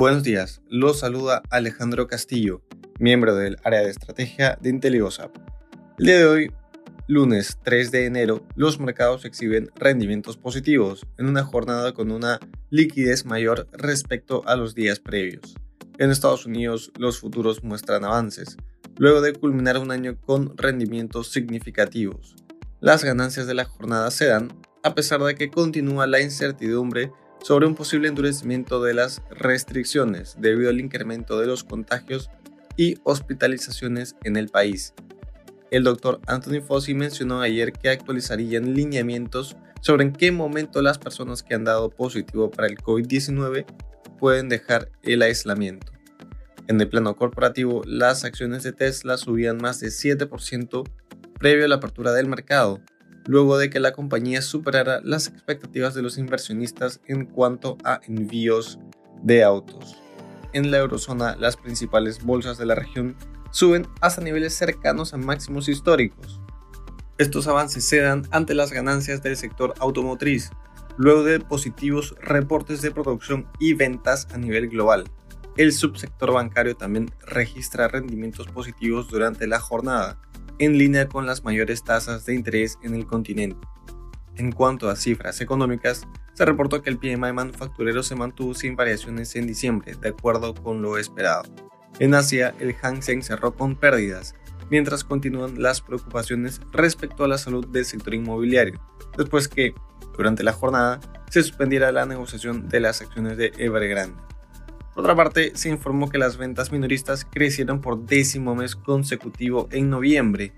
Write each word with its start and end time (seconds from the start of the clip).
Buenos 0.00 0.22
días, 0.22 0.62
los 0.70 1.00
saluda 1.00 1.42
Alejandro 1.50 2.06
Castillo, 2.06 2.62
miembro 2.98 3.34
del 3.34 3.58
área 3.64 3.80
de 3.80 3.90
estrategia 3.90 4.56
de 4.58 4.70
IntelioSAP. 4.70 5.30
El 5.98 6.06
día 6.06 6.16
de 6.16 6.24
hoy, 6.24 6.52
lunes 7.06 7.58
3 7.64 7.90
de 7.90 8.06
enero, 8.06 8.42
los 8.56 8.80
mercados 8.80 9.26
exhiben 9.26 9.68
rendimientos 9.76 10.38
positivos 10.38 11.06
en 11.18 11.26
una 11.26 11.44
jornada 11.44 11.92
con 11.92 12.12
una 12.12 12.40
liquidez 12.70 13.26
mayor 13.26 13.68
respecto 13.72 14.42
a 14.46 14.56
los 14.56 14.74
días 14.74 15.00
previos. 15.00 15.54
En 15.98 16.10
Estados 16.10 16.46
Unidos, 16.46 16.92
los 16.96 17.20
futuros 17.20 17.62
muestran 17.62 18.06
avances, 18.06 18.56
luego 18.96 19.20
de 19.20 19.34
culminar 19.34 19.76
un 19.76 19.90
año 19.90 20.18
con 20.18 20.56
rendimientos 20.56 21.30
significativos. 21.30 22.36
Las 22.80 23.04
ganancias 23.04 23.46
de 23.46 23.52
la 23.52 23.66
jornada 23.66 24.10
se 24.10 24.28
dan 24.28 24.48
a 24.82 24.94
pesar 24.94 25.20
de 25.20 25.34
que 25.34 25.50
continúa 25.50 26.06
la 26.06 26.22
incertidumbre 26.22 27.12
sobre 27.42 27.66
un 27.66 27.74
posible 27.74 28.08
endurecimiento 28.08 28.82
de 28.82 28.94
las 28.94 29.22
restricciones 29.30 30.36
debido 30.38 30.70
al 30.70 30.80
incremento 30.80 31.38
de 31.40 31.46
los 31.46 31.64
contagios 31.64 32.30
y 32.76 32.98
hospitalizaciones 33.04 34.16
en 34.24 34.36
el 34.36 34.48
país. 34.48 34.94
El 35.70 35.84
doctor 35.84 36.20
Anthony 36.26 36.60
Fauci 36.66 36.94
mencionó 36.94 37.40
ayer 37.40 37.72
que 37.72 37.90
actualizarían 37.90 38.74
lineamientos 38.74 39.56
sobre 39.80 40.04
en 40.04 40.12
qué 40.12 40.32
momento 40.32 40.82
las 40.82 40.98
personas 40.98 41.42
que 41.42 41.54
han 41.54 41.64
dado 41.64 41.90
positivo 41.90 42.50
para 42.50 42.68
el 42.68 42.76
COVID-19 42.76 43.64
pueden 44.18 44.48
dejar 44.48 44.90
el 45.02 45.22
aislamiento. 45.22 45.92
En 46.68 46.80
el 46.80 46.88
plano 46.88 47.16
corporativo, 47.16 47.82
las 47.84 48.24
acciones 48.24 48.62
de 48.62 48.72
Tesla 48.72 49.16
subían 49.16 49.56
más 49.56 49.80
de 49.80 49.88
7% 49.88 50.88
previo 51.38 51.64
a 51.64 51.68
la 51.68 51.76
apertura 51.76 52.12
del 52.12 52.28
mercado, 52.28 52.80
luego 53.26 53.58
de 53.58 53.70
que 53.70 53.80
la 53.80 53.92
compañía 53.92 54.42
superara 54.42 55.00
las 55.02 55.28
expectativas 55.28 55.94
de 55.94 56.02
los 56.02 56.18
inversionistas 56.18 57.00
en 57.06 57.26
cuanto 57.26 57.76
a 57.84 58.00
envíos 58.06 58.78
de 59.22 59.42
autos. 59.44 59.96
En 60.52 60.70
la 60.70 60.78
eurozona, 60.78 61.36
las 61.36 61.56
principales 61.56 62.22
bolsas 62.24 62.58
de 62.58 62.66
la 62.66 62.74
región 62.74 63.16
suben 63.50 63.86
hasta 64.00 64.22
niveles 64.22 64.54
cercanos 64.54 65.14
a 65.14 65.16
máximos 65.16 65.68
históricos. 65.68 66.40
Estos 67.18 67.46
avances 67.46 67.86
se 67.86 68.00
dan 68.00 68.26
ante 68.30 68.54
las 68.54 68.72
ganancias 68.72 69.22
del 69.22 69.36
sector 69.36 69.74
automotriz, 69.78 70.50
luego 70.96 71.22
de 71.22 71.40
positivos 71.40 72.14
reportes 72.20 72.82
de 72.82 72.90
producción 72.90 73.46
y 73.58 73.74
ventas 73.74 74.26
a 74.32 74.38
nivel 74.38 74.68
global. 74.68 75.04
El 75.56 75.72
subsector 75.72 76.32
bancario 76.32 76.76
también 76.76 77.10
registra 77.26 77.88
rendimientos 77.88 78.46
positivos 78.48 79.08
durante 79.08 79.46
la 79.46 79.60
jornada, 79.60 80.18
en 80.60 80.76
línea 80.76 81.08
con 81.08 81.24
las 81.24 81.42
mayores 81.42 81.82
tasas 81.82 82.26
de 82.26 82.34
interés 82.34 82.78
en 82.82 82.94
el 82.94 83.06
continente. 83.06 83.66
En 84.36 84.52
cuanto 84.52 84.90
a 84.90 84.96
cifras 84.96 85.40
económicas, 85.40 86.06
se 86.34 86.44
reportó 86.44 86.82
que 86.82 86.90
el 86.90 86.98
PMI 86.98 87.32
manufacturero 87.32 88.02
se 88.02 88.14
mantuvo 88.14 88.52
sin 88.54 88.76
variaciones 88.76 89.34
en 89.36 89.46
diciembre, 89.46 89.94
de 90.00 90.10
acuerdo 90.10 90.54
con 90.54 90.82
lo 90.82 90.98
esperado. 90.98 91.44
En 91.98 92.14
Asia, 92.14 92.54
el 92.60 92.74
Hang 92.74 93.02
Seng 93.02 93.22
cerró 93.22 93.54
con 93.54 93.74
pérdidas, 93.74 94.34
mientras 94.70 95.02
continúan 95.02 95.62
las 95.62 95.80
preocupaciones 95.80 96.60
respecto 96.72 97.24
a 97.24 97.28
la 97.28 97.38
salud 97.38 97.66
del 97.66 97.86
sector 97.86 98.12
inmobiliario, 98.12 98.80
después 99.16 99.48
que, 99.48 99.74
durante 100.16 100.42
la 100.42 100.52
jornada, 100.52 101.00
se 101.30 101.42
suspendiera 101.42 101.90
la 101.90 102.04
negociación 102.04 102.68
de 102.68 102.80
las 102.80 103.00
acciones 103.00 103.38
de 103.38 103.52
Evergrande. 103.56 104.29
Por 104.94 105.04
otra 105.04 105.14
parte, 105.14 105.52
se 105.54 105.68
informó 105.68 106.10
que 106.10 106.18
las 106.18 106.36
ventas 106.36 106.72
minoristas 106.72 107.24
crecieron 107.24 107.80
por 107.80 108.04
décimo 108.04 108.54
mes 108.54 108.74
consecutivo 108.74 109.68
en 109.70 109.88
noviembre, 109.88 110.52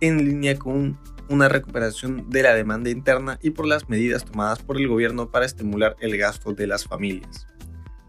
en 0.00 0.24
línea 0.24 0.58
con 0.58 0.98
una 1.28 1.48
recuperación 1.48 2.28
de 2.30 2.42
la 2.42 2.54
demanda 2.54 2.90
interna 2.90 3.38
y 3.42 3.50
por 3.50 3.66
las 3.66 3.88
medidas 3.88 4.24
tomadas 4.24 4.60
por 4.60 4.78
el 4.78 4.88
gobierno 4.88 5.30
para 5.30 5.46
estimular 5.46 5.96
el 6.00 6.16
gasto 6.16 6.52
de 6.52 6.66
las 6.66 6.84
familias. 6.84 7.46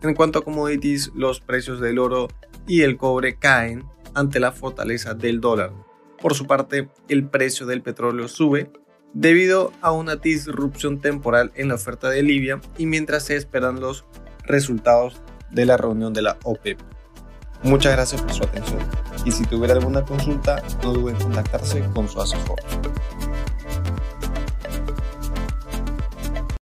En 0.01 0.13
cuanto 0.13 0.39
a 0.39 0.43
commodities, 0.43 1.11
los 1.15 1.39
precios 1.39 1.79
del 1.79 1.99
oro 1.99 2.27
y 2.67 2.81
el 2.81 2.97
cobre 2.97 3.37
caen 3.37 3.83
ante 4.13 4.39
la 4.39 4.51
fortaleza 4.51 5.13
del 5.13 5.41
dólar. 5.41 5.73
Por 6.21 6.35
su 6.35 6.45
parte, 6.45 6.89
el 7.09 7.27
precio 7.27 7.65
del 7.65 7.81
petróleo 7.81 8.27
sube 8.27 8.71
debido 9.13 9.71
a 9.81 9.91
una 9.91 10.17
disrupción 10.17 10.99
temporal 10.99 11.51
en 11.55 11.69
la 11.69 11.75
oferta 11.75 12.09
de 12.09 12.23
Libia 12.23 12.59
y 12.77 12.85
mientras 12.85 13.25
se 13.25 13.35
esperan 13.35 13.79
los 13.79 14.05
resultados 14.43 15.21
de 15.51 15.65
la 15.65 15.77
reunión 15.77 16.13
de 16.13 16.21
la 16.21 16.37
OPEP. 16.43 16.79
Muchas 17.63 17.93
gracias 17.93 18.21
por 18.21 18.33
su 18.33 18.43
atención 18.43 18.79
y 19.25 19.31
si 19.31 19.43
tuviera 19.45 19.73
alguna 19.73 20.03
consulta 20.03 20.61
no 20.83 20.93
duden 20.93 21.15
en 21.15 21.21
contactarse 21.23 21.83
con 21.93 22.07
su 22.07 22.21
asesor. 22.21 22.59